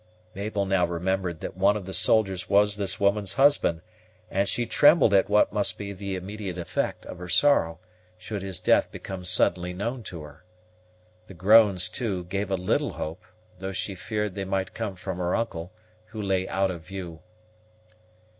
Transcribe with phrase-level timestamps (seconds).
[0.33, 3.81] Mabel now remembered that one of the soldiers was this woman's husband,
[4.31, 7.77] and she trembled at what might be the immediate effect of her sorrow,
[8.17, 10.43] should his death become suddenly known to her.
[11.27, 13.23] The groans, too, gave a little hope,
[13.59, 15.71] though she feared they might come from her uncle,
[16.05, 17.19] who lay out of view.